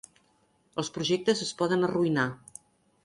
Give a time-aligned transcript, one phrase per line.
[0.83, 2.29] Els projectes es poden arruïnar